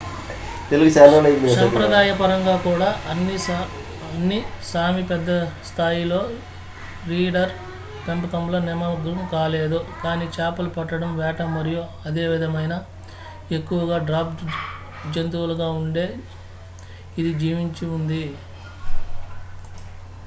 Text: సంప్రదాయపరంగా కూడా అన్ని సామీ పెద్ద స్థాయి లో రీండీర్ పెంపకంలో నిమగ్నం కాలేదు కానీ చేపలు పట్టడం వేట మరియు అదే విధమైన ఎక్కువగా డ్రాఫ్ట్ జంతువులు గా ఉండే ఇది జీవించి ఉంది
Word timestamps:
సంప్రదాయపరంగా 1.55 2.53
కూడా 2.63 2.87
అన్ని 3.09 4.37
సామీ 4.69 5.03
పెద్ద 5.11 5.29
స్థాయి 5.67 6.05
లో 6.05 6.21
రీండీర్ 7.03 7.53
పెంపకంలో 8.05 8.59
నిమగ్నం 8.63 9.19
కాలేదు 9.33 9.79
కానీ 10.01 10.27
చేపలు 10.35 10.71
పట్టడం 10.77 11.11
వేట 11.19 11.41
మరియు 11.51 11.83
అదే 12.05 12.23
విధమైన 12.27 12.73
ఎక్కువగా 13.51 13.99
డ్రాఫ్ట్ 14.09 14.43
జంతువులు 15.11 15.57
గా 15.61 15.69
ఉండే 15.81 16.07
ఇది 17.17 17.33
జీవించి 17.43 17.85
ఉంది 17.97 18.23